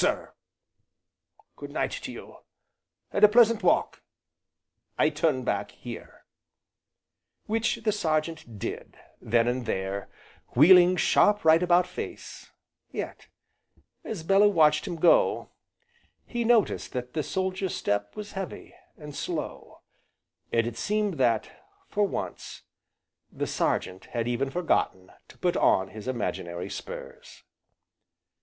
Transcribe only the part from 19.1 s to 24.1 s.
slow, and it seemed that, for once, the Sergeant